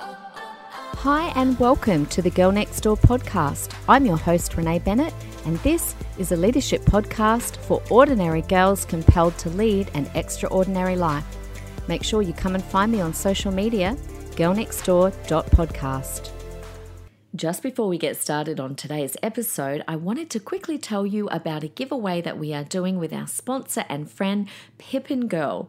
[0.00, 3.74] Hi, and welcome to the Girl Next Door podcast.
[3.88, 5.12] I'm your host, Renee Bennett,
[5.44, 11.24] and this is a leadership podcast for ordinary girls compelled to lead an extraordinary life.
[11.88, 13.96] Make sure you come and find me on social media,
[14.36, 16.30] girlnextdoor.podcast.
[17.34, 21.64] Just before we get started on today's episode, I wanted to quickly tell you about
[21.64, 25.68] a giveaway that we are doing with our sponsor and friend, Pippin Girl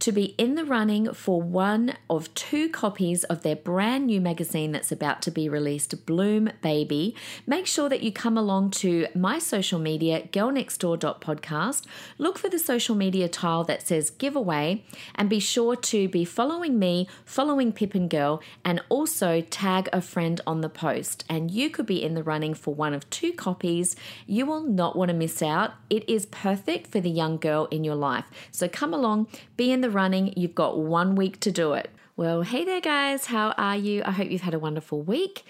[0.00, 4.72] to be in the running for one of two copies of their brand new magazine
[4.72, 7.14] that's about to be released, Bloom Baby.
[7.46, 11.84] Make sure that you come along to my social media, girlnextdoor.podcast.
[12.16, 16.78] Look for the social media tile that says giveaway and be sure to be following
[16.78, 21.24] me, following Pippin Girl, and also tag a friend on the post.
[21.28, 23.96] And you could be in the running for one of two copies.
[24.26, 25.72] You will not want to miss out.
[25.90, 28.24] It is perfect for the young girl in your life.
[28.50, 29.28] So come along,
[29.58, 30.32] be in the running.
[30.36, 31.90] You've got one week to do it.
[32.16, 33.26] Well, hey there, guys.
[33.26, 34.02] How are you?
[34.04, 35.44] I hope you've had a wonderful week.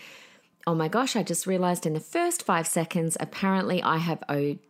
[0.67, 4.23] Oh my gosh, I just realized in the first five seconds, apparently I have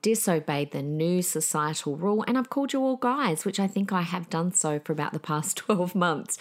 [0.02, 4.02] disobeyed the new societal rule and I've called you all guys, which I think I
[4.02, 6.38] have done so for about the past 12 months.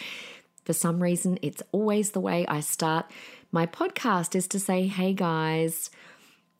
[0.66, 3.12] For some reason, it's always the way I start
[3.52, 5.90] my podcast is to say, hey guys,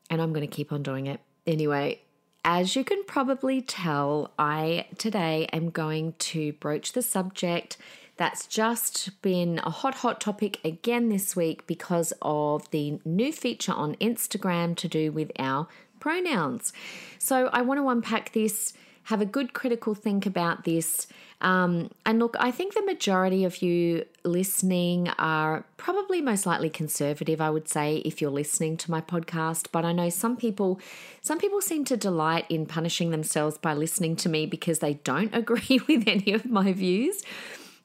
[0.08, 1.20] and I'm going to keep on doing it.
[1.46, 2.00] Anyway,
[2.44, 7.76] as you can probably tell, I today am going to broach the subject
[8.16, 13.72] that's just been a hot, hot topic again this week because of the new feature
[13.72, 15.68] on Instagram to do with our
[16.00, 16.72] pronouns.
[17.18, 18.74] So I want to unpack this
[19.04, 21.06] have a good critical think about this.
[21.40, 27.40] Um, and look, I think the majority of you listening are probably most likely conservative,
[27.40, 29.68] I would say, if you're listening to my podcast.
[29.72, 30.80] But I know some people,
[31.22, 35.34] some people seem to delight in punishing themselves by listening to me because they don't
[35.34, 37.22] agree with any of my views.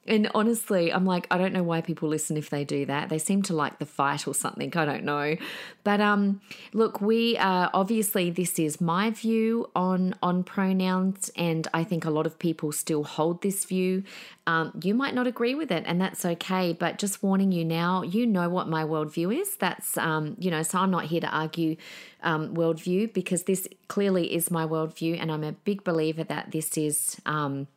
[0.08, 3.08] And honestly, I'm like, I don't know why people listen if they do that.
[3.08, 4.76] They seem to like the fight or something.
[4.76, 5.36] I don't know.
[5.84, 6.40] But um,
[6.72, 12.10] look, we uh, obviously this is my view on on pronouns, and I think a
[12.10, 14.04] lot of people still hold this view.
[14.46, 16.72] Um, you might not agree with it, and that's okay.
[16.72, 19.56] But just warning you now, you know what my worldview is.
[19.56, 21.76] That's um, you know, so I'm not here to argue
[22.22, 26.76] um, worldview because this clearly is my worldview, and I'm a big believer that this
[26.76, 27.20] is.
[27.26, 27.68] Um,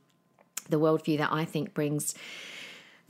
[0.69, 2.15] the worldview that I think brings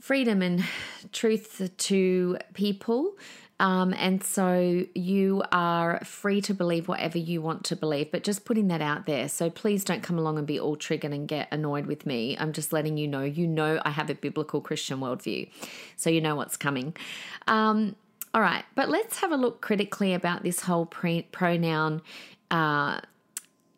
[0.00, 0.64] freedom and
[1.12, 3.16] truth to people.
[3.60, 8.46] Um, and so you are free to believe whatever you want to believe, but just
[8.46, 9.28] putting that out there.
[9.28, 12.38] So please don't come along and be all triggered and get annoyed with me.
[12.40, 15.50] I'm just letting you know, you know, I have a biblical Christian worldview.
[15.96, 16.96] So you know what's coming.
[17.46, 17.96] Um,
[18.32, 22.00] all right, but let's have a look critically about this whole pre- pronoun
[22.50, 23.00] uh,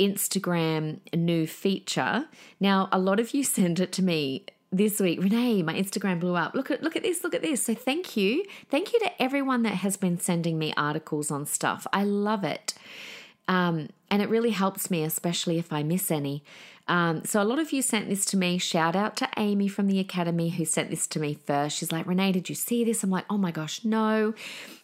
[0.03, 2.27] Instagram new feature.
[2.61, 5.23] Now, a lot of you sent it to me this week.
[5.23, 6.55] Renee, my Instagram blew up.
[6.55, 7.65] Look at look at this, look at this.
[7.65, 8.45] So thank you.
[8.71, 11.87] Thank you to everyone that has been sending me articles on stuff.
[11.93, 12.75] I love it.
[13.49, 16.43] Um, and it really helps me, especially if I miss any.
[16.89, 18.59] Um, so a lot of you sent this to me.
[18.59, 21.77] Shout out to Amy from the Academy who sent this to me first.
[21.77, 23.03] She's like, Renee, did you see this?
[23.03, 24.35] I'm like, oh my gosh, no.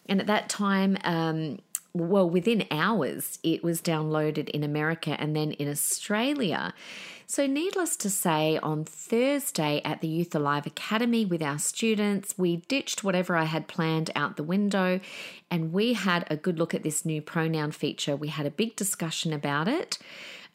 [0.07, 1.59] And at that time, um,
[1.93, 6.73] well, within hours, it was downloaded in America and then in Australia.
[7.25, 12.57] So, needless to say, on Thursday at the Youth Alive Academy with our students, we
[12.57, 14.99] ditched whatever I had planned out the window
[15.51, 18.15] and we had a good look at this new pronoun feature.
[18.15, 19.99] We had a big discussion about it.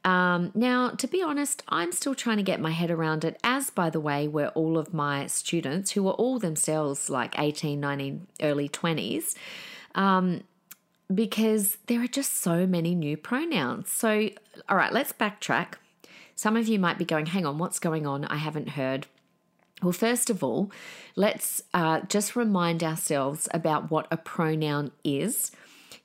[0.04, 3.70] Um, now, to be honest, I'm still trying to get my head around it, as
[3.70, 8.26] by the way, were all of my students who were all themselves like 18, 19,
[8.42, 9.34] early 20s.
[9.94, 10.42] Um,
[11.12, 13.90] because there are just so many new pronouns.
[13.90, 14.30] So,
[14.68, 15.74] all right, let's backtrack.
[16.34, 18.24] Some of you might be going, hang on, what's going on?
[18.24, 19.06] I haven't heard.
[19.82, 20.70] Well, first of all,
[21.14, 25.50] let's uh, just remind ourselves about what a pronoun is.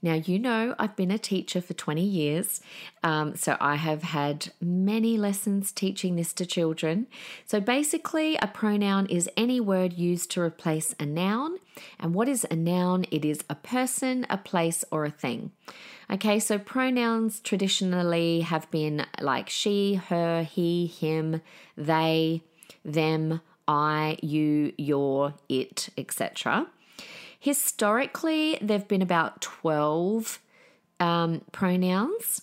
[0.01, 2.61] Now, you know, I've been a teacher for 20 years,
[3.03, 7.07] um, so I have had many lessons teaching this to children.
[7.45, 11.57] So, basically, a pronoun is any word used to replace a noun.
[11.99, 13.05] And what is a noun?
[13.11, 15.51] It is a person, a place, or a thing.
[16.09, 21.41] Okay, so pronouns traditionally have been like she, her, he, him,
[21.77, 22.41] they,
[22.85, 26.67] them, I, you, your, it, etc.
[27.39, 30.39] Historically, there have been about 12
[30.99, 32.41] um, pronouns.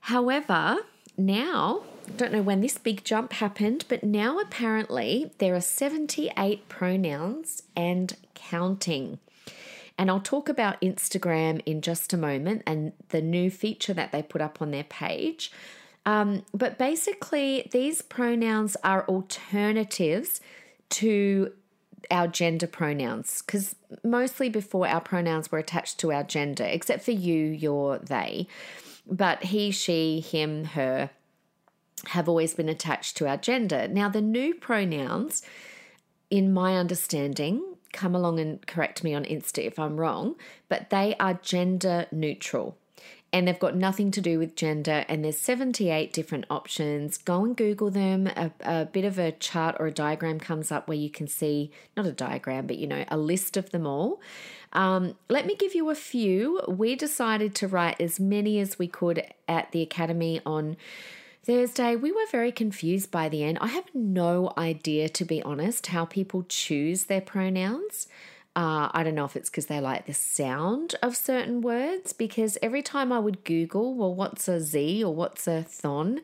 [0.00, 0.78] However,
[1.18, 1.82] now,
[2.16, 8.16] don't know when this big jump happened, but now apparently there are 78 pronouns and
[8.34, 9.18] counting.
[9.98, 14.22] And I'll talk about Instagram in just a moment and the new feature that they
[14.22, 15.50] put up on their page.
[16.04, 20.40] Um, but basically, these pronouns are alternatives
[20.90, 21.52] to
[22.10, 27.12] our gender pronouns because mostly before our pronouns were attached to our gender, except for
[27.12, 28.46] you, your, they.
[29.06, 31.10] But he, she, him, her
[32.08, 33.88] have always been attached to our gender.
[33.88, 35.42] Now, the new pronouns,
[36.30, 40.36] in my understanding, come along and correct me on Insta if I'm wrong,
[40.68, 42.76] but they are gender neutral
[43.36, 47.18] and they've got nothing to do with gender and there's 78 different options.
[47.18, 48.28] Go and google them.
[48.28, 51.70] A, a, bit of a chart or a diagram comes up where you can see
[51.98, 54.22] not a diagram but you know a list of them all.
[54.72, 56.62] Um, let me give you a few.
[56.66, 60.78] We decided to write as many as we could at the academy on
[61.44, 63.58] Thursday, we were very confused by the end.
[63.60, 68.08] I have no idea, to be honest, how people choose their pronouns.
[68.56, 72.56] Uh, I don't know if it's because they like the sound of certain words, because
[72.62, 76.22] every time I would Google, well, what's a Z or what's a thon,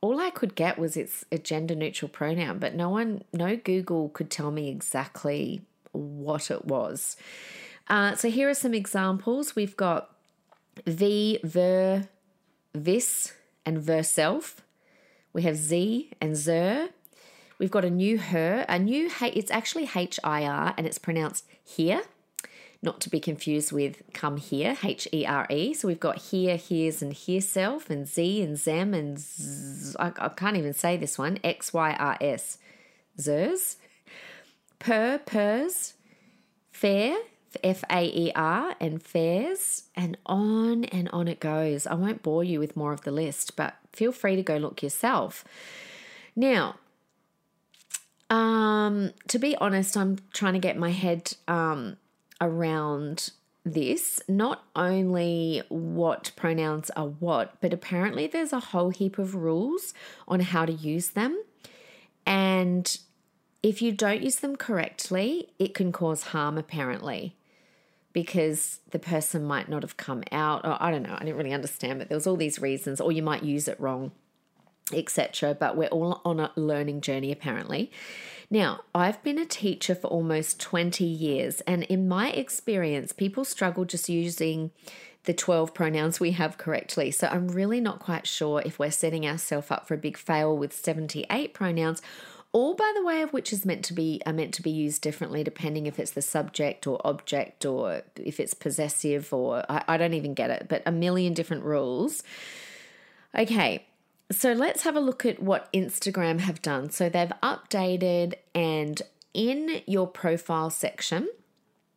[0.00, 4.08] all I could get was it's a gender neutral pronoun, but no one, no Google
[4.08, 5.62] could tell me exactly
[5.92, 7.16] what it was.
[7.86, 9.54] Uh, so here are some examples.
[9.54, 10.10] We've got
[10.84, 12.08] the, ver,
[12.74, 13.32] vis,
[13.64, 14.62] and verself.
[15.32, 16.88] We have Z and zer.
[17.58, 21.44] We've got a new her, a new, it's actually H I R and it's pronounced
[21.64, 22.02] here,
[22.82, 25.74] not to be confused with come here, H E R E.
[25.74, 30.12] So we've got here, here's, and here self, and Z and Zem, and Z, I,
[30.18, 32.58] I can't even say this one, X Y R S.
[33.18, 33.76] Zers.
[34.78, 35.94] Per, pers,
[36.70, 37.18] fair,
[37.64, 41.84] F A E R, and fairs, and on and on it goes.
[41.88, 44.80] I won't bore you with more of the list, but feel free to go look
[44.80, 45.44] yourself.
[46.36, 46.76] Now,
[48.30, 51.96] um, to be honest, I'm trying to get my head um,
[52.40, 53.30] around
[53.64, 54.20] this.
[54.28, 59.94] Not only what pronouns are what, but apparently there's a whole heap of rules
[60.26, 61.42] on how to use them.
[62.26, 62.98] And
[63.62, 67.36] if you don't use them correctly, it can cause harm, apparently,
[68.12, 71.54] because the person might not have come out, or I don't know, I didn't really
[71.54, 74.12] understand, but there was all these reasons, or you might use it wrong
[74.92, 75.56] etc.
[75.58, 77.90] But we're all on a learning journey, apparently.
[78.50, 83.84] Now, I've been a teacher for almost 20 years, and in my experience, people struggle
[83.84, 84.70] just using
[85.24, 87.10] the 12 pronouns we have correctly.
[87.10, 90.56] So I'm really not quite sure if we're setting ourselves up for a big fail
[90.56, 92.00] with 78 pronouns
[92.52, 95.02] all by the way of which is meant to be are meant to be used
[95.02, 99.96] differently depending if it's the subject or object or if it's possessive or I, I
[99.98, 102.22] don't even get it but a million different rules
[103.38, 103.86] okay
[104.30, 106.90] so let's have a look at what Instagram have done.
[106.90, 109.00] So they've updated, and
[109.34, 111.28] in your profile section,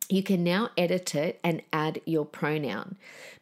[0.08, 2.96] you can now edit it and add your pronoun.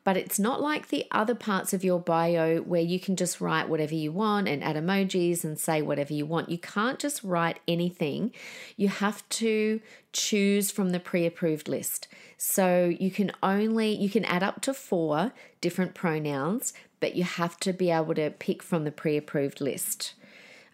[0.04, 3.68] But it's not like the other parts of your bio where you can just write
[3.68, 6.48] whatever you want and add emojis and say whatever you want.
[6.48, 8.32] You can't just write anything.
[8.76, 9.80] You have to
[10.12, 12.08] choose from the pre-approved list.
[12.38, 17.58] So you can only you can add up to 4 different pronouns, but you have
[17.60, 20.14] to be able to pick from the pre approved list.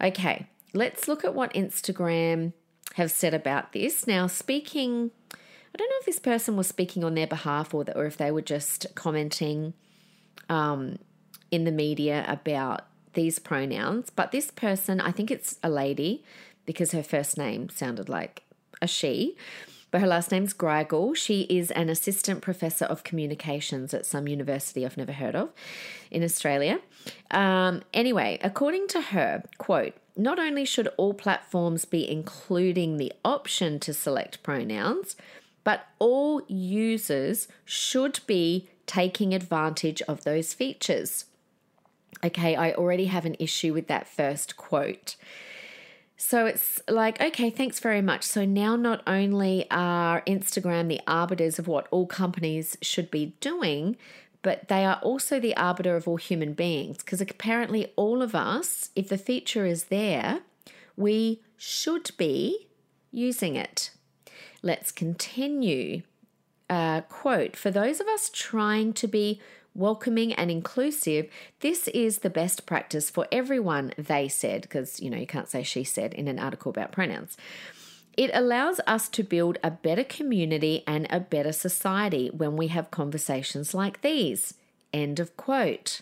[0.01, 2.53] Okay, let's look at what Instagram
[2.95, 4.07] have said about this.
[4.07, 7.97] Now, speaking, I don't know if this person was speaking on their behalf or, the,
[7.97, 9.75] or if they were just commenting
[10.49, 10.99] um,
[11.51, 12.83] in the media about
[13.15, 16.25] these pronouns, but this person, I think it's a lady
[16.67, 18.43] because her first name sounded like
[18.83, 19.37] a she
[19.97, 21.17] but her last name's Greigel.
[21.17, 25.55] She is an assistant professor of communications at some university I've never heard of
[26.11, 26.81] in Australia.
[27.31, 33.81] Um, anyway, according to her, quote, not only should all platforms be including the option
[33.81, 35.17] to select pronouns,
[35.65, 41.25] but all users should be taking advantage of those features.
[42.23, 45.17] Okay, I already have an issue with that first quote.
[46.29, 48.25] So it's like, okay, thanks very much.
[48.25, 53.97] So now not only are Instagram the arbiters of what all companies should be doing,
[54.43, 58.91] but they are also the arbiter of all human beings because apparently all of us,
[58.97, 60.41] if the feature is there,
[60.97, 62.67] we should be
[63.13, 63.93] using it.
[64.63, 66.03] Let's continue.
[66.69, 69.41] Uh, quote For those of us trying to be
[69.77, 71.29] welcoming and inclusive,
[71.61, 75.63] this is the best practice for everyone, they said, because, you know, you can't say
[75.63, 77.37] she said in an article about pronouns.
[78.17, 82.91] It allows us to build a better community and a better society when we have
[82.91, 84.55] conversations like these.
[84.93, 86.01] End of quote.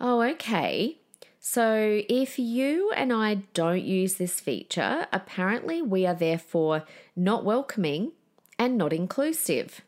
[0.00, 0.96] Oh, okay.
[1.38, 8.12] So if you and I don't use this feature, apparently we are therefore not welcoming
[8.58, 9.82] and not inclusive.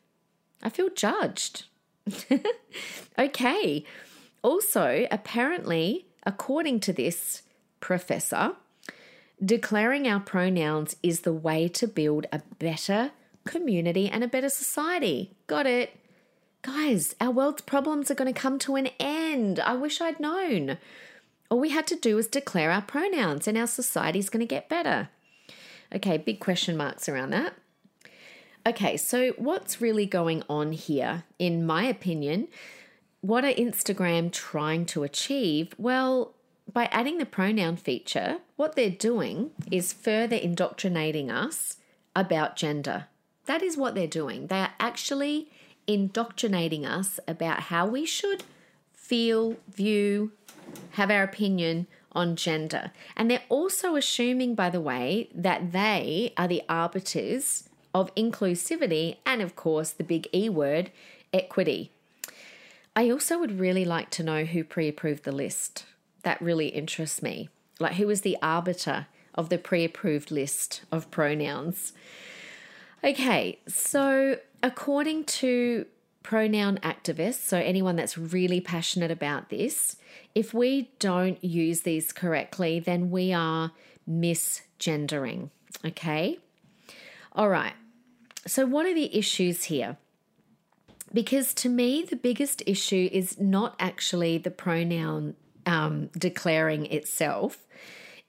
[0.63, 1.65] I feel judged.
[3.19, 3.85] okay.
[4.43, 7.43] Also, apparently, according to this
[7.81, 8.53] professor,
[9.43, 13.13] Declaring our pronouns is the way to build a better
[13.47, 15.35] community and a better society.
[15.47, 15.97] Got it?
[16.61, 19.59] Guys, our world's problems are going to come to an end.
[19.59, 20.77] I wish I'd known.
[21.49, 24.69] All we had to do was declare our pronouns and our society's going to get
[24.69, 25.09] better.
[25.95, 27.55] Okay, big question marks around that.
[28.67, 32.49] Okay, so what's really going on here, in my opinion?
[33.23, 35.75] What are Instagram trying to achieve?
[35.79, 36.35] Well,
[36.71, 41.79] by adding the pronoun feature, what they're doing is further indoctrinating us
[42.15, 43.07] about gender.
[43.47, 44.49] That is what they're doing.
[44.49, 45.51] They are actually
[45.87, 48.45] indoctrinating us about how we should
[48.93, 50.33] feel, view,
[50.93, 52.93] have our opinion on gender.
[53.17, 59.43] And they're also assuming, by the way, that they are the arbiters of inclusivity and,
[59.43, 60.91] of course, the big E word,
[61.33, 61.91] equity.
[62.95, 65.87] I also would really like to know who pre approved the list.
[66.23, 67.49] That really interests me.
[67.79, 71.93] Like, who was the arbiter of the pre approved list of pronouns?
[73.03, 75.87] Okay, so according to
[76.23, 79.97] pronoun activists, so anyone that's really passionate about this,
[80.35, 83.73] if we don't use these correctly, then we are
[84.09, 85.51] misgendering.
[85.85, 86.39] Okay?
[87.33, 87.75] All right.
[88.47, 89.97] So, what are the issues here?
[91.13, 95.35] Because to me, the biggest issue is not actually the pronoun
[95.67, 97.67] um, declaring itself,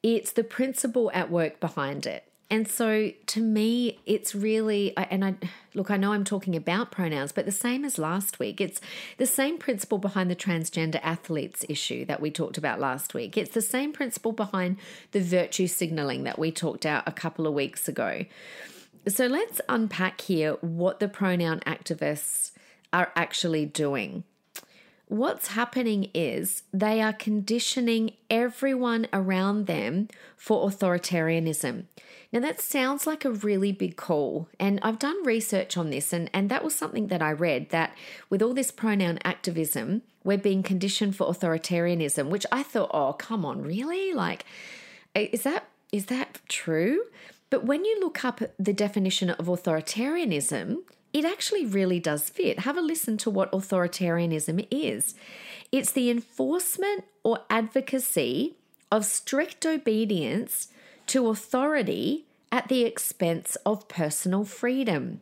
[0.04, 2.26] it's the principle at work behind it.
[2.50, 5.36] And so to me, it's really, and I
[5.74, 8.60] look, I know I'm talking about pronouns, but the same as last week.
[8.60, 8.82] It's
[9.16, 13.38] the same principle behind the transgender athletes issue that we talked about last week.
[13.38, 14.78] It's the same principle behind
[15.14, 18.26] the virtue signaling that we talked about a couple of weeks ago.
[19.08, 22.52] So let's unpack here what the pronoun activists
[22.94, 24.24] are actually doing
[25.12, 31.84] what's happening is they are conditioning everyone around them for authoritarianism.
[32.32, 36.30] Now, that sounds like a really big call, and I've done research on this, and,
[36.34, 37.94] and that was something that I read that
[38.30, 43.44] with all this pronoun activism, we're being conditioned for authoritarianism, which I thought, oh, come
[43.44, 44.14] on, really?
[44.14, 44.46] Like,
[45.14, 47.04] is that is that true?
[47.52, 50.78] But when you look up the definition of authoritarianism,
[51.14, 52.62] it actually really does fit.
[52.62, 55.14] Have a listen to what authoritarianism is
[55.72, 58.56] it's the enforcement or advocacy
[58.92, 60.70] of strict obedience
[61.08, 65.22] to authority at the expense of personal freedom.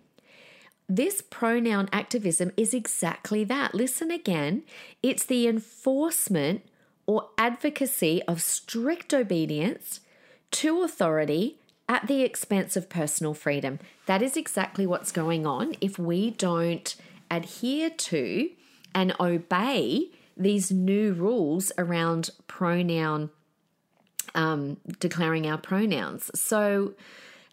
[0.88, 3.76] This pronoun activism is exactly that.
[3.76, 4.64] Listen again.
[5.04, 6.64] It's the enforcement
[7.06, 10.00] or advocacy of strict obedience
[10.52, 11.59] to authority
[11.90, 13.80] at the expense of personal freedom.
[14.06, 16.96] That is exactly what's going on if we don't
[17.32, 18.50] adhere to
[18.94, 23.32] and obey these new rules around pronoun
[24.36, 26.30] um, declaring our pronouns.
[26.40, 26.94] So,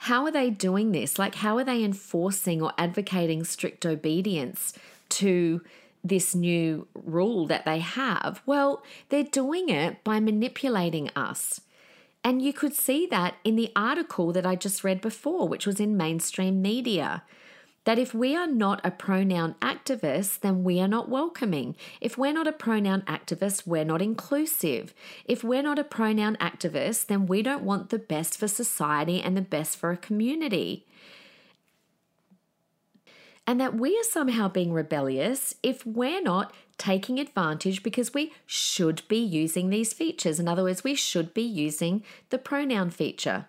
[0.00, 1.18] how are they doing this?
[1.18, 4.74] Like, how are they enforcing or advocating strict obedience
[5.08, 5.62] to
[6.04, 8.42] this new rule that they have?
[8.44, 11.62] Well, they're doing it by manipulating us.
[12.26, 15.78] And you could see that in the article that I just read before, which was
[15.78, 17.22] in mainstream media.
[17.84, 21.76] That if we are not a pronoun activist, then we are not welcoming.
[22.00, 24.92] If we're not a pronoun activist, we're not inclusive.
[25.24, 29.36] If we're not a pronoun activist, then we don't want the best for society and
[29.36, 30.84] the best for a community
[33.46, 39.06] and that we are somehow being rebellious if we're not taking advantage because we should
[39.08, 40.40] be using these features.
[40.40, 43.46] In other words, we should be using the pronoun feature.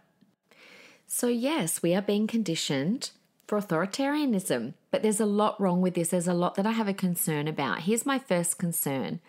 [1.08, 3.12] So, yes, we are being conditioned
[3.48, 6.10] for authoritarianism, but there's a lot wrong with this.
[6.10, 7.82] There's a lot that I have a concern about.
[7.82, 9.20] Here's my first concern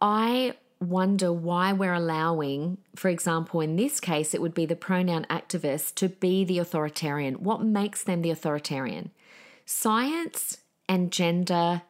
[0.00, 5.26] I wonder why we're allowing, for example, in this case, it would be the pronoun
[5.28, 7.34] activist to be the authoritarian.
[7.34, 9.10] What makes them the authoritarian?
[9.72, 10.58] Science
[10.88, 11.82] and gender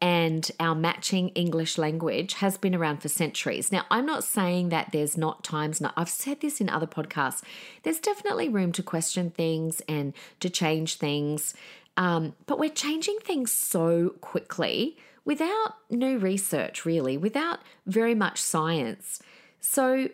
[0.00, 3.70] and our matching English language has been around for centuries.
[3.70, 7.44] Now, I'm not saying that there's not times, not, I've said this in other podcasts,
[7.84, 11.54] there's definitely room to question things and to change things.
[11.96, 19.22] Um, but we're changing things so quickly without new research, really, without very much science.
[19.60, 20.08] So,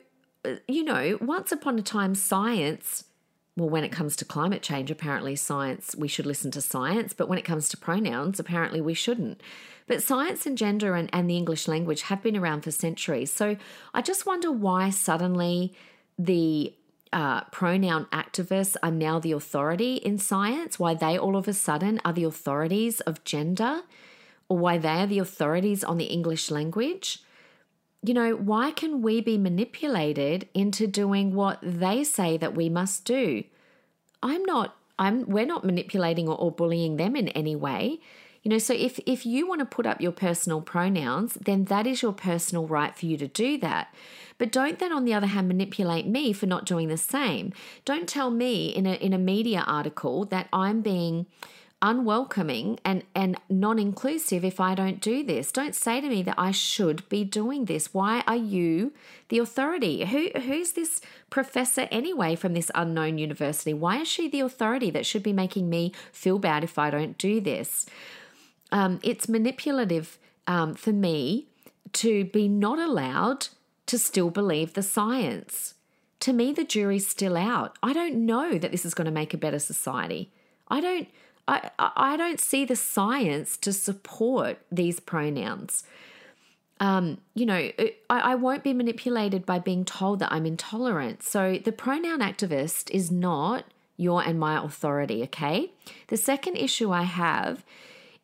[0.44, 3.04] uh, you know, once upon a time, science
[3.56, 7.28] well, when it comes to climate change, apparently science, we should listen to science, but
[7.28, 9.40] when it comes to pronouns, apparently we shouldn't.
[9.86, 13.32] But science and gender and, and the English language have been around for centuries.
[13.32, 13.56] So
[13.92, 15.72] I just wonder why suddenly
[16.18, 16.74] the
[17.12, 22.00] uh, pronoun activists are now the authority in science, why they all of a sudden
[22.04, 23.82] are the authorities of gender,
[24.48, 27.22] or why they are the authorities on the English language.
[28.06, 33.04] You know, why can we be manipulated into doing what they say that we must
[33.04, 33.44] do?
[34.22, 38.00] I'm not, I'm, we're not manipulating or, or bullying them in any way.
[38.42, 41.86] You know, so if, if you want to put up your personal pronouns, then that
[41.86, 43.94] is your personal right for you to do that.
[44.36, 47.54] But don't then, on the other hand, manipulate me for not doing the same.
[47.86, 51.24] Don't tell me in a, in a media article that I'm being
[51.84, 55.52] unwelcoming and, and non inclusive if I don't do this.
[55.52, 57.92] Don't say to me that I should be doing this.
[57.92, 58.92] Why are you
[59.28, 60.06] the authority?
[60.06, 63.74] Who, who's this professor anyway from this unknown university?
[63.74, 67.18] Why is she the authority that should be making me feel bad if I don't
[67.18, 67.84] do this?
[68.72, 71.48] Um, it's manipulative um, for me
[71.92, 73.48] to be not allowed
[73.86, 75.74] to still believe the science.
[76.20, 77.76] To me, the jury's still out.
[77.82, 80.32] I don't know that this is going to make a better society.
[80.68, 81.08] I don't
[81.46, 85.84] I, I don't see the science to support these pronouns.
[86.80, 91.22] Um, you know, I, I won't be manipulated by being told that I'm intolerant.
[91.22, 93.64] So the pronoun activist is not
[93.96, 95.70] your and my authority, okay?
[96.08, 97.64] The second issue I have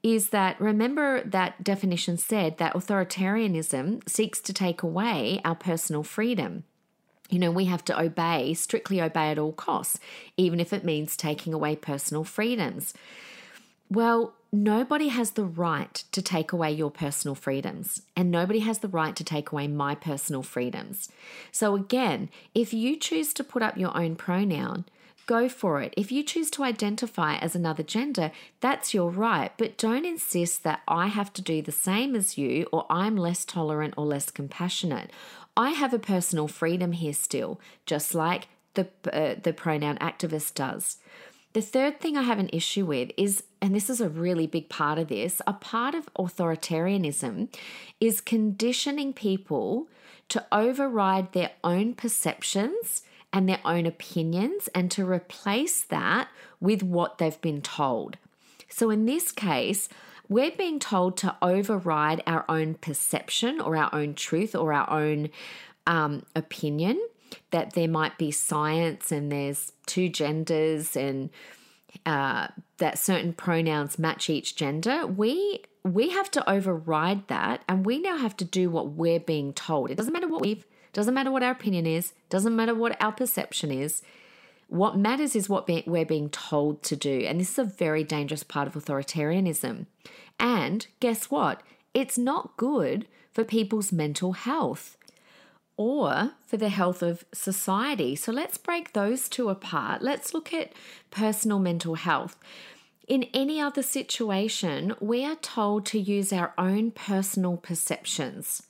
[0.03, 6.65] is that remember that definition said that authoritarianism seeks to take away our personal freedom
[7.31, 9.99] you know, we have to obey, strictly obey at all costs,
[10.37, 12.95] even if it means taking away personal freedoms.
[13.91, 18.89] Well, nobody has the right to take away your personal freedoms, and nobody has the
[18.89, 21.09] right to take away my personal freedoms.
[21.51, 24.85] So, again, if you choose to put up your own pronoun,
[25.27, 25.95] go for it.
[25.97, 30.81] If you choose to identify as another gender, that's your right, but don't insist that
[30.89, 35.11] I have to do the same as you or I'm less tolerant or less compassionate.
[35.57, 40.99] I have a personal freedom here still, just like the, uh, the pronoun activist does.
[41.53, 44.69] The third thing I have an issue with is, and this is a really big
[44.69, 47.53] part of this, a part of authoritarianism
[48.01, 49.89] is conditioning people
[50.29, 53.03] to override their own perceptions
[53.33, 56.29] and their own opinions and to replace that
[56.61, 58.17] with what they've been told.
[58.69, 59.89] So in this case,
[60.31, 65.29] we're being told to override our own perception or our own truth or our own
[65.87, 66.99] um, opinion
[67.51, 71.31] that there might be science and there's two genders and
[72.07, 72.47] uh,
[72.79, 75.07] that certain pronouns match each gender.
[75.07, 79.53] We we have to override that and we now have to do what we're being
[79.53, 79.91] told.
[79.91, 83.13] It doesn't matter what we've doesn't matter what our opinion is, doesn't matter what our
[83.13, 84.03] perception is.
[84.71, 87.25] What matters is what we're being told to do.
[87.27, 89.87] And this is a very dangerous part of authoritarianism.
[90.39, 91.61] And guess what?
[91.93, 94.97] It's not good for people's mental health
[95.77, 98.15] or for the health of society.
[98.15, 100.03] So let's break those two apart.
[100.03, 100.73] Let's look at
[101.11, 102.37] personal mental health.
[103.09, 108.63] In any other situation, we are told to use our own personal perceptions.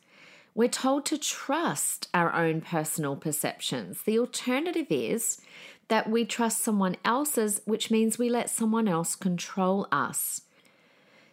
[0.55, 4.03] We're told to trust our own personal perceptions.
[4.03, 5.41] The alternative is
[5.89, 10.43] that we trust someone else's, which means we let someone else control us.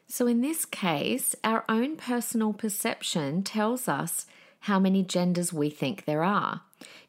[0.07, 4.25] So, in this case, our own personal perception tells us
[4.61, 6.61] how many genders we think there are.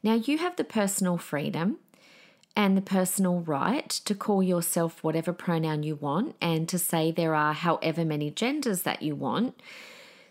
[0.03, 1.79] Now, you have the personal freedom
[2.57, 7.35] and the personal right to call yourself whatever pronoun you want and to say there
[7.35, 9.61] are however many genders that you want.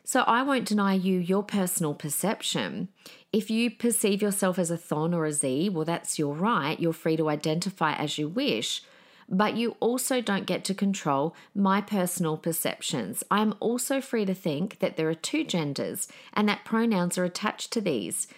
[0.07, 2.87] So I won't deny you your personal perception.
[3.33, 6.79] If you perceive yourself as a thon or a z, well, that's your right.
[6.79, 8.83] You're free to identify as you wish.
[9.27, 13.21] But you also don't get to control my personal perceptions.
[13.29, 17.25] I am also free to think that there are two genders and that pronouns are
[17.25, 18.29] attached to these.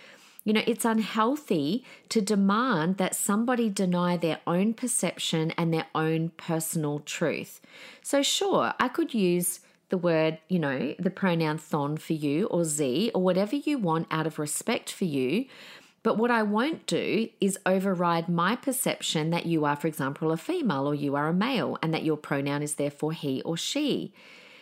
[0.44, 6.30] You know, it's unhealthy to demand that somebody deny their own perception and their own
[6.30, 7.62] personal truth.
[8.02, 12.64] So, sure, I could use the word, you know, the pronoun thon for you or
[12.64, 15.46] z or whatever you want out of respect for you.
[16.02, 20.38] But what I won't do is override my perception that you are, for example, a
[20.38, 24.14] female or you are a male and that your pronoun is therefore he or she.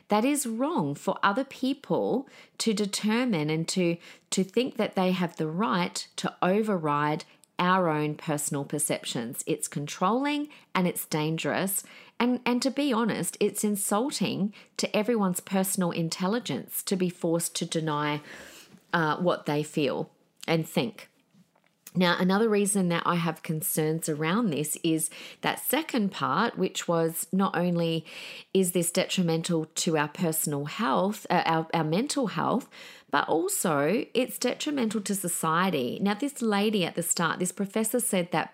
[0.10, 2.28] That is wrong for other people
[2.60, 3.98] to determine and to,
[4.32, 7.26] to think that they have the right to override
[7.60, 9.44] our own personal perceptions.
[9.46, 11.84] It's controlling and it's dangerous.
[12.20, 17.66] And, and to be honest, it's insulting to everyone's personal intelligence to be forced to
[17.66, 18.22] deny
[18.92, 20.10] uh, what they feel
[20.48, 21.10] and think.
[21.98, 25.10] Now, another reason that I have concerns around this is
[25.42, 28.06] that second part, which was not only
[28.54, 32.70] is this detrimental to our personal health, uh, our, our mental health,
[33.10, 35.98] but also it's detrimental to society.
[36.02, 38.54] Now, this lady at the start, this professor said that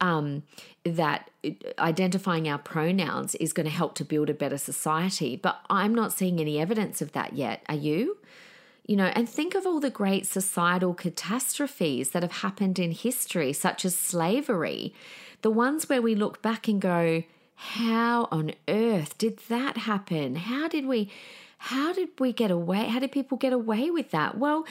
[0.00, 0.42] um,
[0.84, 1.30] that
[1.78, 6.12] identifying our pronouns is going to help to build a better society, but I'm not
[6.12, 7.62] seeing any evidence of that yet.
[7.68, 8.18] Are you?
[8.86, 13.54] You know, and think of all the great societal catastrophes that have happened in history,
[13.54, 14.94] such as slavery,
[15.40, 17.22] the ones where we look back and go,
[17.54, 20.36] how on earth did that happen?
[20.36, 21.10] How did we
[21.64, 22.88] how did we get away?
[22.88, 24.36] How did people get away with that?
[24.36, 24.66] Well,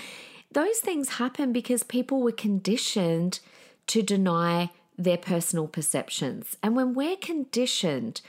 [0.51, 3.39] those things happen because people were conditioned
[3.87, 6.55] to deny their personal perceptions.
[6.61, 8.21] And when we're conditioned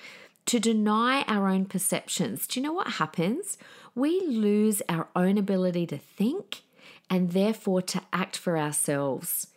[0.47, 3.59] to deny our own perceptions, do you know what happens?
[3.95, 6.63] We lose our own ability to think
[7.11, 9.49] and therefore to act for ourselves.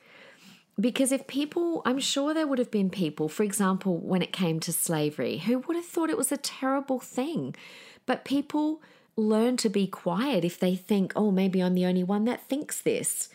[0.77, 4.59] Because if people, I'm sure there would have been people, for example, when it came
[4.59, 7.55] to slavery, who would have thought it was a terrible thing.
[8.05, 8.81] But people
[9.17, 12.79] learn to be quiet if they think, oh, maybe I'm the only one that thinks
[12.79, 13.29] this.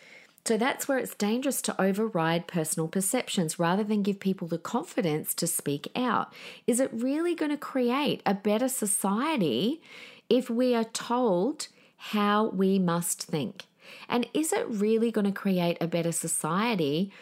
[0.45, 5.35] So that's where it's dangerous to override personal perceptions rather than give people the confidence
[5.35, 6.33] to speak out.
[6.67, 9.81] Is it really going to create a better society
[10.29, 13.67] if we are told how we must think?
[14.09, 17.13] And is it really going to create a better society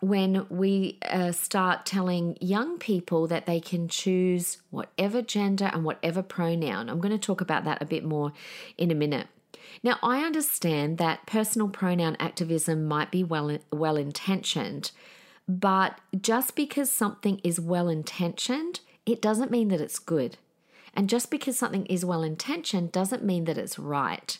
[0.00, 6.22] when we uh, start telling young people that they can choose whatever gender and whatever
[6.22, 6.88] pronoun?
[6.88, 8.32] I'm going to talk about that a bit more
[8.76, 9.28] in a minute.
[9.82, 14.90] Now, I understand that personal pronoun activism might be well well intentioned,
[15.48, 20.38] but just because something is well intentioned, it doesn't mean that it's good.
[20.94, 24.38] And just because something is well intentioned doesn't mean that it's right.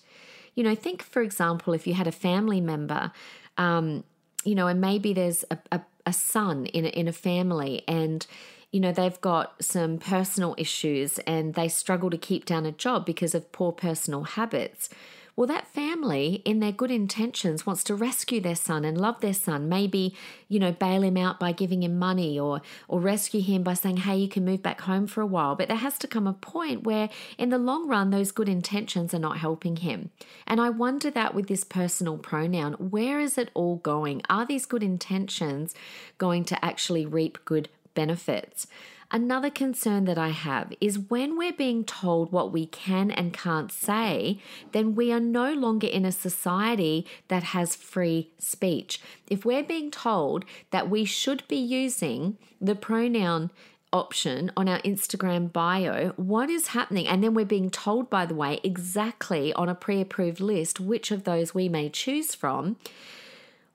[0.54, 3.12] You know, think for example, if you had a family member,
[3.58, 4.04] um,
[4.46, 8.26] you know, and maybe there's a, a, a son in a, in a family and
[8.72, 13.06] you know, they've got some personal issues and they struggle to keep down a job
[13.06, 14.90] because of poor personal habits.
[15.36, 19.34] Well, that family, in their good intentions, wants to rescue their son and love their
[19.34, 19.68] son.
[19.68, 20.14] Maybe,
[20.48, 23.98] you know, bail him out by giving him money or or rescue him by saying,
[23.98, 26.32] "Hey, you can move back home for a while." But there has to come a
[26.32, 30.10] point where, in the long run, those good intentions are not helping him.
[30.46, 34.22] And I wonder that with this personal pronoun, where is it all going?
[34.30, 35.74] Are these good intentions
[36.16, 38.66] going to actually reap good benefits?
[39.10, 43.70] Another concern that I have is when we're being told what we can and can't
[43.70, 44.40] say,
[44.72, 49.00] then we are no longer in a society that has free speech.
[49.28, 53.50] If we're being told that we should be using the pronoun
[53.92, 57.06] option on our Instagram bio, what is happening?
[57.06, 61.12] And then we're being told, by the way, exactly on a pre approved list which
[61.12, 62.76] of those we may choose from.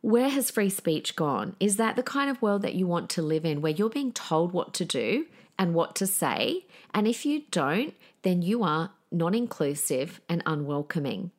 [0.02, 1.56] Where has free speech gone?
[1.60, 4.12] Is that the kind of world that you want to live in where you're being
[4.12, 5.28] told what to do
[5.60, 6.66] and what to say?
[6.92, 11.30] And if you don't, then you are non inclusive and unwelcoming.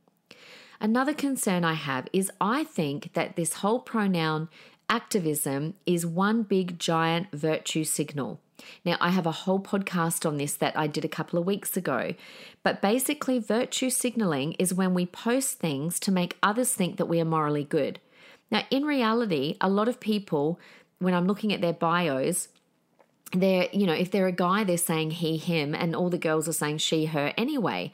[0.81, 4.48] Another concern I have is I think that this whole pronoun
[4.88, 8.40] activism is one big giant virtue signal.
[8.85, 11.77] Now, I have a whole podcast on this that I did a couple of weeks
[11.77, 12.14] ago,
[12.62, 17.20] but basically, virtue signaling is when we post things to make others think that we
[17.20, 17.98] are morally good.
[18.52, 20.60] Now, in reality, a lot of people,
[20.98, 22.48] when I'm looking at their bios,
[23.32, 26.46] they're, you know, if they're a guy, they're saying he, him, and all the girls
[26.46, 27.92] are saying she, her anyway.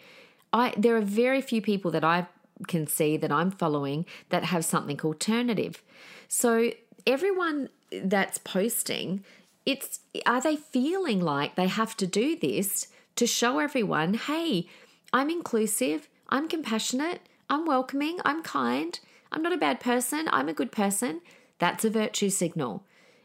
[0.53, 2.27] I there are very few people that I
[2.67, 5.83] can see that I'm following that have something alternative.
[6.27, 6.73] So
[7.07, 9.25] everyone that's posting,
[9.65, 14.67] it's are they feeling like they have to do this to show everyone, hey,
[15.13, 18.99] I'm inclusive, I'm compassionate, I'm welcoming, I'm kind,
[19.33, 21.21] I'm not a bad person, I'm a good person.
[21.59, 22.85] That's a virtue signal.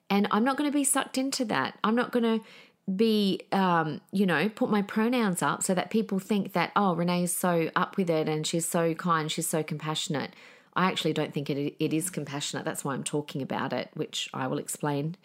[0.10, 1.78] And I'm not going to be sucked into that.
[1.84, 2.46] I'm not going to
[2.94, 7.34] be, um, you know, put my pronouns up so that people think that, oh, Renee's
[7.34, 10.32] so up with it and she's so kind, she's so compassionate.
[10.76, 12.66] I actually don't think it, it is compassionate.
[12.66, 15.16] That's why I'm talking about it, which I will explain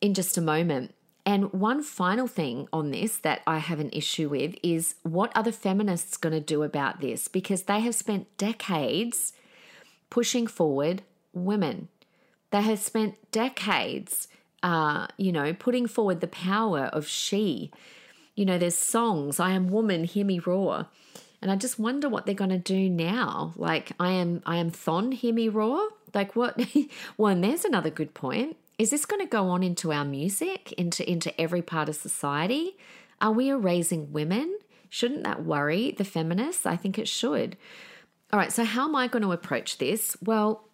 [0.00, 0.94] in just a moment.
[1.26, 5.42] And one final thing on this that I have an issue with is what are
[5.42, 7.28] the feminists going to do about this?
[7.28, 9.32] Because they have spent decades
[10.10, 11.88] pushing forward women.
[12.50, 14.28] They have spent decades,
[14.62, 17.70] uh, you know, putting forward the power of she.
[18.34, 20.86] You know, there's songs, I am woman, hear me roar.
[21.42, 23.54] And I just wonder what they're going to do now.
[23.56, 25.88] Like, I am, I am thon, hear me roar.
[26.12, 26.60] Like, what?
[27.16, 28.56] well, and there's another good point.
[28.78, 32.76] Is this going to go on into our music, into into every part of society?
[33.20, 34.58] Are we erasing women?
[34.88, 36.66] Shouldn't that worry the feminists?
[36.66, 37.56] I think it should.
[38.32, 40.16] All right, so how am I going to approach this?
[40.22, 40.68] Well,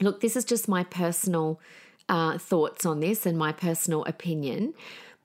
[0.00, 1.60] look, this is just my personal
[2.08, 4.72] uh, thoughts on this and my personal opinion.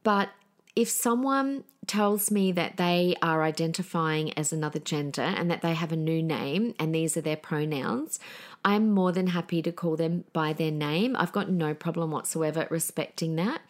[0.03, 0.29] But
[0.75, 5.91] if someone tells me that they are identifying as another gender and that they have
[5.93, 8.19] a new name and these are their pronouns,
[8.65, 11.15] I'm more than happy to call them by their name.
[11.17, 13.61] I've got no problem whatsoever respecting that.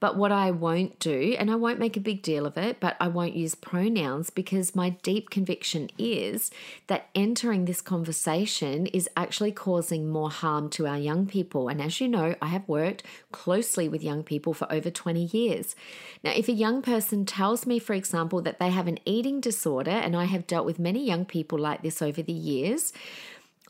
[0.00, 2.96] But what I won't do, and I won't make a big deal of it, but
[3.00, 6.50] I won't use pronouns because my deep conviction is
[6.86, 11.68] that entering this conversation is actually causing more harm to our young people.
[11.68, 15.74] And as you know, I have worked closely with young people for over 20 years.
[16.22, 19.90] Now, if a young person tells me, for example, that they have an eating disorder,
[19.90, 22.92] and I have dealt with many young people like this over the years,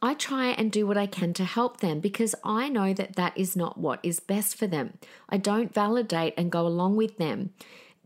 [0.01, 3.37] I try and do what I can to help them because I know that that
[3.37, 4.99] is not what is best for them.
[5.29, 7.51] I don't validate and go along with them.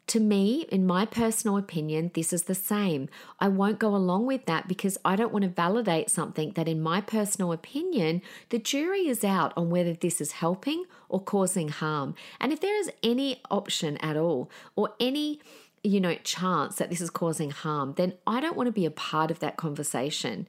[0.08, 3.08] To me, in my personal opinion, this is the same.
[3.38, 6.82] I won't go along with that because I don't want to validate something that, in
[6.82, 12.14] my personal opinion, the jury is out on whether this is helping or causing harm.
[12.40, 15.40] And if there is any option at all or any
[15.84, 18.90] you know, chance that this is causing harm, then I don't want to be a
[18.90, 20.46] part of that conversation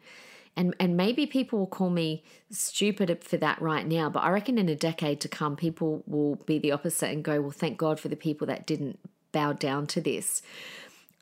[0.56, 4.58] and and maybe people will call me stupid for that right now but i reckon
[4.58, 8.00] in a decade to come people will be the opposite and go well thank god
[8.00, 9.00] for the people that didn't
[9.32, 10.42] bow down to this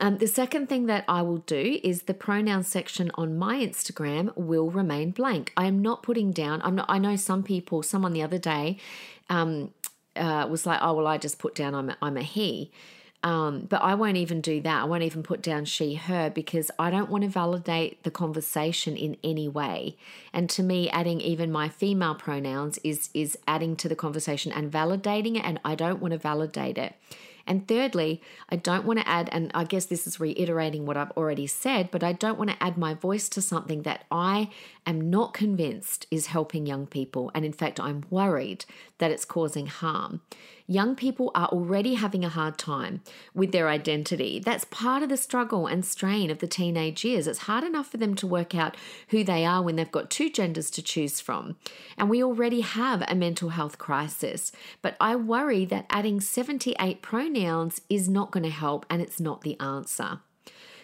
[0.02, 4.36] um, the second thing that I will do is the pronoun section on my Instagram
[4.36, 5.54] will remain blank.
[5.56, 6.60] I am not putting down.
[6.64, 6.88] I'm not.
[6.90, 7.84] I know some people.
[7.84, 8.78] Someone the other day
[9.30, 9.76] um,
[10.16, 12.72] uh, was like, "Oh well, I just put down I'm a, I'm a he."
[13.24, 14.82] Um, but I won't even do that.
[14.82, 18.98] I won't even put down she, her because I don't want to validate the conversation
[18.98, 19.96] in any way.
[20.34, 24.72] And to me, adding even my female pronouns is is adding to the conversation and
[24.72, 26.96] validating it, and I don't want to validate it.
[27.46, 31.12] And thirdly, I don't want to add, and I guess this is reiterating what I've
[31.12, 34.50] already said, but I don't want to add my voice to something that I
[34.86, 37.32] am not convinced is helping young people.
[37.34, 38.66] And in fact, I'm worried
[38.98, 40.22] that it's causing harm.
[40.68, 43.02] Young people are already having a hard time
[43.34, 44.40] with their identity.
[44.40, 47.28] That's part of the struggle and strain of the teenage years.
[47.28, 48.78] It's hard enough for them to work out
[49.10, 51.58] who they are when they've got two genders to choose from.
[51.98, 54.52] And we already have a mental health crisis.
[54.82, 59.42] But I worry that adding 78 pronouns is not going to help and it's not
[59.42, 60.22] the answer.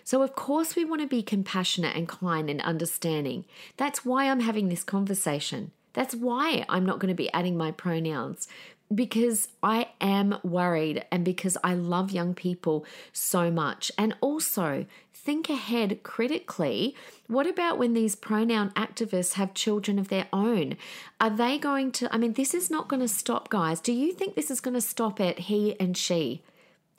[0.08, 3.44] So, of course, we want to be compassionate and kind and understanding.
[3.76, 5.72] That's why I'm having this conversation.
[5.92, 8.48] That's why I'm not going to be adding my pronouns
[8.96, 13.92] because I am worried and because I love young people so much.
[13.98, 16.96] And also, think ahead critically.
[17.28, 20.78] What about when these pronoun activists have children of their own?
[21.20, 22.16] Are they going to?
[22.16, 23.82] I mean, this is not going to stop, guys.
[23.82, 26.44] Do you think this is going to stop at he and she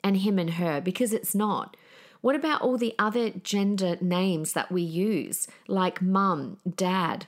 [0.03, 0.79] and him and her?
[0.79, 1.75] Because it's not.
[2.21, 7.27] What about all the other gender names that we use, like mum, dad,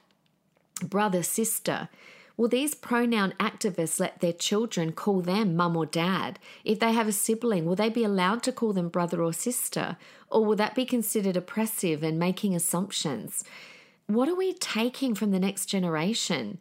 [0.83, 1.89] brother, sister?
[2.35, 6.39] Will these pronoun activists let their children call them mum or dad?
[6.65, 9.97] If they have a sibling, will they be allowed to call them brother or sister?
[10.29, 13.43] Or will that be considered oppressive and making assumptions?
[14.07, 16.57] What are we taking from the next generation?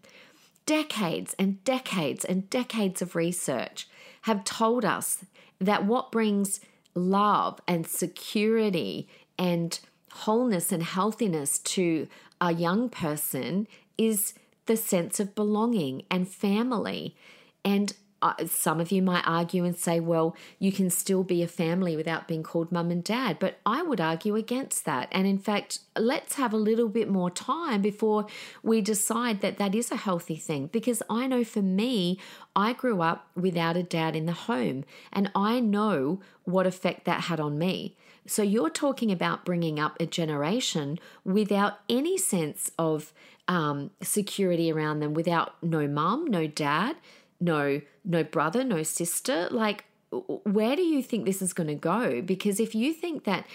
[0.66, 3.88] Decades and decades and decades of research
[4.23, 5.25] have told us
[5.59, 6.61] that what brings
[6.94, 9.81] love and security and
[10.12, 12.09] wholeness and healthiness to
[12.40, 14.35] a young person is
[14.66, 17.16] the sense of belonging and family.
[17.64, 21.48] And uh, some of you might argue and say, well, you can still be a
[21.48, 23.38] family without being called mum and dad.
[23.38, 25.09] But I would argue against that.
[25.11, 28.26] And in fact, let's have a little bit more time before
[28.62, 30.66] we decide that that is a healthy thing.
[30.66, 32.18] Because I know for me,
[32.54, 37.22] I grew up without a dad in the home, and I know what effect that
[37.22, 37.96] had on me.
[38.26, 43.12] So you're talking about bringing up a generation without any sense of
[43.48, 46.96] um, security around them, without no mum, no dad
[47.40, 49.48] no no brother, no sister.
[49.50, 52.20] Like where do you think this is going to go?
[52.20, 53.46] Because if you think that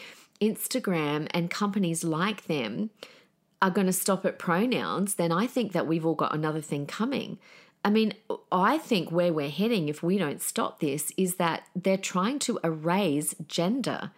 [0.41, 2.91] Instagram and companies like them
[3.61, 6.85] are going to stop at pronouns, then I think that we've all got another thing
[6.85, 7.39] coming.
[7.83, 8.13] I mean,
[8.51, 12.59] I think where we're heading, if we don't stop this, is that they're trying to
[12.63, 14.11] erase gender.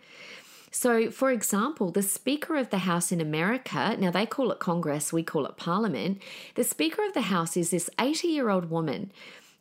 [0.72, 5.12] So, for example, the Speaker of the House in America, now they call it Congress,
[5.12, 6.22] we call it Parliament.
[6.56, 9.12] The Speaker of the House is this 80 year old woman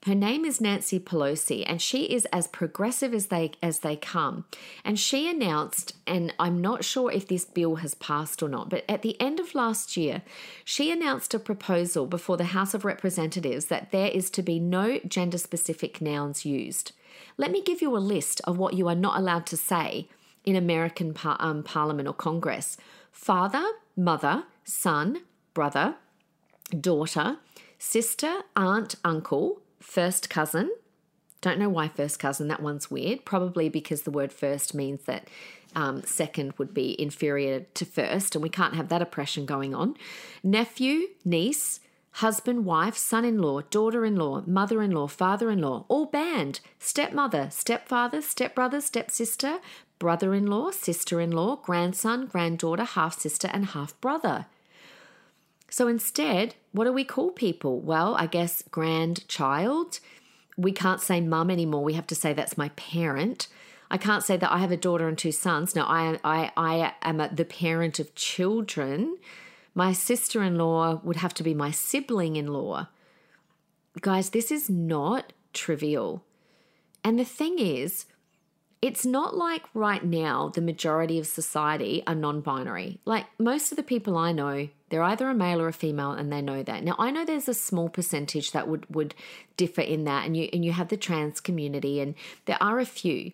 [0.04, 4.44] her name is Nancy Pelosi, and she is as progressive as they as they come.
[4.84, 8.84] And she announced, and I'm not sure if this bill has passed or not, but
[8.88, 10.22] at the end of last year,
[10.64, 15.00] she announced a proposal before the House of Representatives that there is to be no
[15.08, 16.92] gender specific nouns used.
[17.36, 20.08] Let me give you a list of what you are not allowed to say
[20.44, 22.76] in American par- um, Parliament or Congress
[23.10, 23.64] father,
[23.96, 25.96] mother, son, brother,
[26.80, 27.38] daughter,
[27.78, 30.70] sister, aunt, uncle, first cousin,
[31.42, 32.48] Don't know why first cousin.
[32.48, 33.24] That one's weird.
[33.24, 35.28] Probably because the word first means that
[35.74, 39.94] um, second would be inferior to first, and we can't have that oppression going on.
[40.42, 41.80] Nephew, niece,
[42.12, 46.06] husband, wife, son in law, daughter in law, mother in law, father in law, all
[46.06, 46.60] banned.
[46.78, 49.58] Stepmother, stepfather, stepbrother, stepsister,
[49.98, 54.46] brother in law, sister in law, grandson, granddaughter, half sister, and half brother.
[55.76, 57.80] So instead, what do we call people?
[57.80, 60.00] Well, I guess grandchild.
[60.56, 61.84] We can't say mum anymore.
[61.84, 63.48] We have to say that's my parent.
[63.90, 65.76] I can't say that I have a daughter and two sons.
[65.76, 69.18] No, I, I, I am a, the parent of children.
[69.74, 72.88] My sister in law would have to be my sibling in law.
[74.00, 76.24] Guys, this is not trivial.
[77.04, 78.06] And the thing is,
[78.80, 82.98] it's not like right now the majority of society are non binary.
[83.04, 86.32] Like most of the people I know, they're either a male or a female and
[86.32, 86.84] they know that.
[86.84, 89.14] Now I know there's a small percentage that would, would
[89.56, 92.86] differ in that and you and you have the trans community and there are a
[92.86, 93.32] few.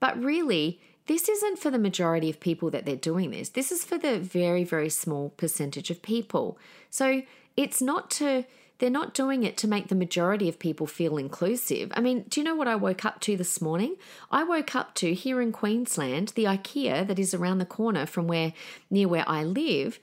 [0.00, 3.50] But really, this isn't for the majority of people that they're doing this.
[3.50, 6.58] This is for the very, very small percentage of people.
[6.90, 7.22] So
[7.56, 8.44] it's not to
[8.78, 11.92] they're not doing it to make the majority of people feel inclusive.
[11.94, 13.94] I mean, do you know what I woke up to this morning?
[14.28, 18.26] I woke up to here in Queensland, the IKEA that is around the corner from
[18.26, 18.52] where
[18.90, 20.00] near where I live,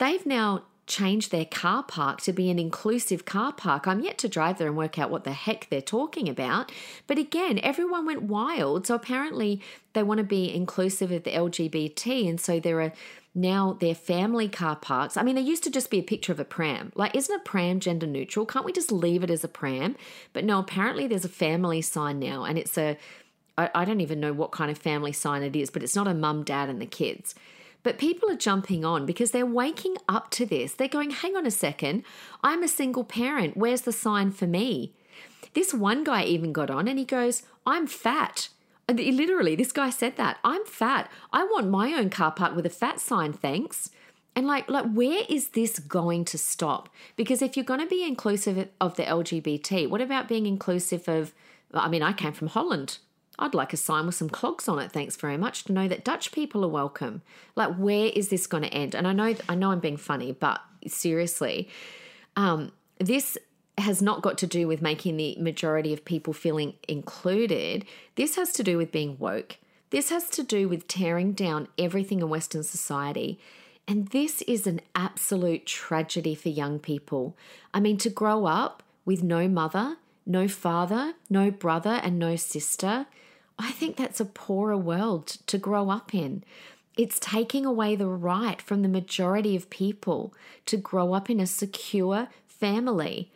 [0.00, 3.86] they've now changed their car park to be an inclusive car park.
[3.86, 6.72] I'm yet to drive there and work out what the heck they're talking about.
[7.06, 8.88] But again, everyone went wild.
[8.88, 12.28] So apparently they want to be inclusive of the LGBT.
[12.28, 12.92] And so there are
[13.36, 15.16] now they're family car parks.
[15.16, 16.90] I mean, there used to just be a picture of a pram.
[16.96, 18.44] Like, isn't a pram gender neutral?
[18.44, 19.94] Can't we just leave it as a pram?
[20.32, 22.98] But no, apparently there's a family sign now, and it's a
[23.56, 26.08] I, I don't even know what kind of family sign it is, but it's not
[26.08, 27.36] a mum, dad, and the kids.
[27.82, 30.74] But people are jumping on because they're waking up to this.
[30.74, 32.04] They're going, hang on a second,
[32.42, 33.56] I'm a single parent.
[33.56, 34.92] Where's the sign for me?
[35.54, 38.48] This one guy even got on and he goes, I'm fat.
[38.88, 40.38] Literally, this guy said that.
[40.44, 41.10] I'm fat.
[41.32, 43.90] I want my own car park with a fat sign, thanks.
[44.36, 46.88] And like, like, where is this going to stop?
[47.16, 51.32] Because if you're going to be inclusive of the LGBT, what about being inclusive of?
[51.72, 52.98] I mean, I came from Holland.
[53.40, 54.92] I'd like a sign with some clogs on it.
[54.92, 57.22] Thanks very much to know that Dutch people are welcome.
[57.56, 58.94] Like, where is this going to end?
[58.94, 61.68] And I know, I know, I'm being funny, but seriously,
[62.36, 63.38] um, this
[63.78, 67.86] has not got to do with making the majority of people feeling included.
[68.14, 69.56] This has to do with being woke.
[69.88, 73.40] This has to do with tearing down everything in Western society.
[73.88, 77.36] And this is an absolute tragedy for young people.
[77.72, 83.06] I mean, to grow up with no mother, no father, no brother, and no sister,
[83.60, 86.44] I think that's a poorer world to grow up in.
[86.96, 90.34] It's taking away the right from the majority of people
[90.66, 93.30] to grow up in a secure family.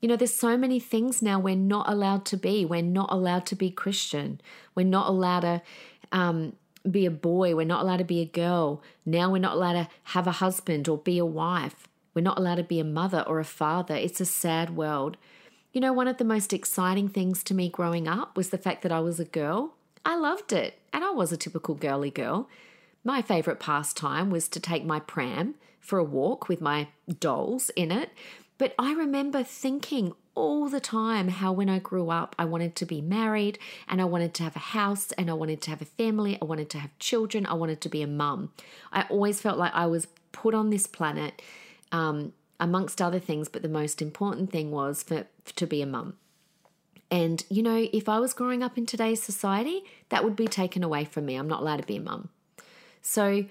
[0.00, 2.64] You know, there's so many things now we're not allowed to be.
[2.64, 4.40] We're not allowed to be Christian.
[4.74, 5.62] We're not allowed to
[6.10, 6.54] um,
[6.88, 7.54] be a boy.
[7.54, 8.82] We're not allowed to be a girl.
[9.06, 11.88] Now we're not allowed to have a husband or be a wife.
[12.14, 13.94] We're not allowed to be a mother or a father.
[13.94, 15.16] It's a sad world.
[15.78, 18.82] You know, one of the most exciting things to me growing up was the fact
[18.82, 19.74] that I was a girl.
[20.04, 22.48] I loved it, and I was a typical girly girl.
[23.04, 26.88] My favourite pastime was to take my pram for a walk with my
[27.20, 28.10] dolls in it
[28.58, 32.86] but I remember thinking all the time how when I grew up, I wanted to
[32.86, 35.84] be married and I wanted to have a house and I wanted to have a
[35.84, 36.36] family.
[36.42, 37.46] I wanted to have children.
[37.46, 38.52] I wanted to be a mum.
[38.92, 41.40] I always felt like I was put on this planet
[41.92, 46.14] um, amongst other things, but the most important thing was for, to be a mum.
[47.10, 50.84] And, you know, if I was growing up in today's society, that would be taken
[50.84, 51.36] away from me.
[51.36, 52.28] I'm not allowed to be a mum.
[53.00, 53.46] So,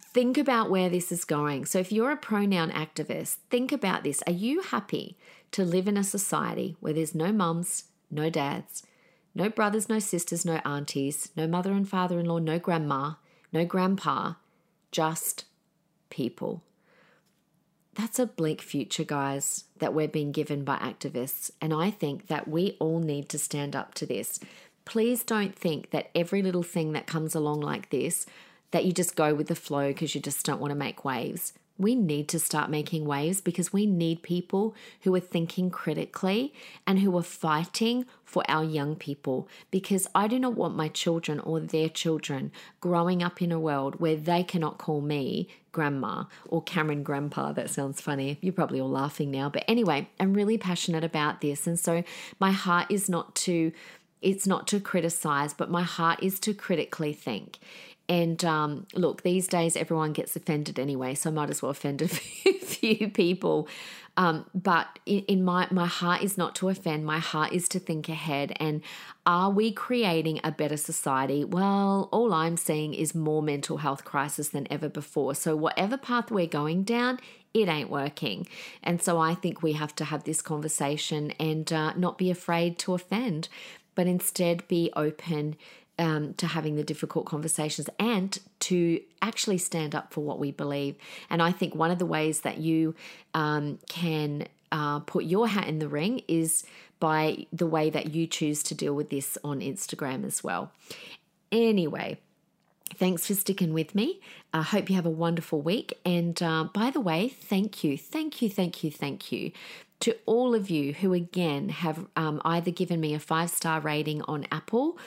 [0.00, 1.66] think about where this is going.
[1.66, 4.22] So, if you're a pronoun activist, think about this.
[4.26, 5.18] Are you happy
[5.50, 8.84] to live in a society where there's no mums, no dads,
[9.34, 13.14] no brothers, no sisters, no aunties, no mother and father in law, no grandma,
[13.52, 14.34] no grandpa,
[14.90, 15.44] just
[16.08, 16.62] people?
[17.94, 21.50] That's a bleak future, guys, that we're being given by activists.
[21.60, 24.40] And I think that we all need to stand up to this.
[24.84, 28.26] Please don't think that every little thing that comes along like this
[28.70, 31.52] that you just go with the flow because you just don't want to make waves.
[31.78, 36.52] We need to start making waves because we need people who are thinking critically
[36.86, 39.48] and who are fighting for our young people.
[39.70, 44.00] Because I do not want my children or their children growing up in a world
[44.00, 47.52] where they cannot call me grandma or Cameron grandpa.
[47.52, 48.38] That sounds funny.
[48.40, 49.48] You're probably all laughing now.
[49.48, 51.66] But anyway, I'm really passionate about this.
[51.66, 52.04] And so
[52.38, 53.72] my heart is not to.
[54.20, 57.58] It's not to criticize, but my heart is to critically think.
[58.12, 62.02] And um, look, these days everyone gets offended anyway, so I might as well offend
[62.02, 63.68] a few people.
[64.18, 67.06] Um, but in, in my my heart is not to offend.
[67.06, 68.52] My heart is to think ahead.
[68.56, 68.82] And
[69.24, 71.42] are we creating a better society?
[71.42, 75.34] Well, all I'm seeing is more mental health crisis than ever before.
[75.34, 77.18] So whatever path we're going down,
[77.54, 78.46] it ain't working.
[78.82, 82.78] And so I think we have to have this conversation and uh, not be afraid
[82.80, 83.48] to offend,
[83.94, 85.56] but instead be open
[86.02, 90.96] um, to having the difficult conversations and to actually stand up for what we believe.
[91.30, 92.94] And I think one of the ways that you
[93.34, 96.64] um, can uh, put your hat in the ring is
[96.98, 100.72] by the way that you choose to deal with this on Instagram as well.
[101.50, 102.18] Anyway,
[102.94, 104.20] Thanks for sticking with me.
[104.52, 105.98] I hope you have a wonderful week.
[106.04, 109.50] And uh, by the way, thank you, thank you, thank you, thank you
[110.00, 114.20] to all of you who, again, have um, either given me a five star rating
[114.22, 114.98] on Apple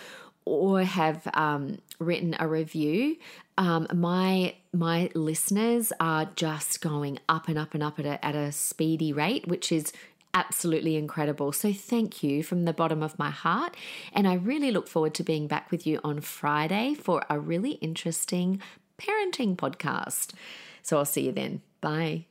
[0.45, 3.17] or have um, written a review,
[3.57, 8.35] um, my my listeners are just going up and up and up at a, at
[8.35, 9.91] a speedy rate, which is
[10.33, 11.51] absolutely incredible.
[11.53, 13.75] So thank you from the bottom of my heart,
[14.13, 17.71] and I really look forward to being back with you on Friday for a really
[17.73, 18.61] interesting
[18.99, 20.33] parenting podcast.
[20.81, 21.61] So I'll see you then.
[21.81, 22.25] Bye.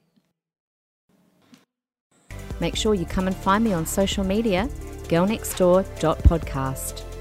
[2.60, 4.68] Make sure you come and find me on social media,
[5.08, 7.13] girlnextdoor.podcast.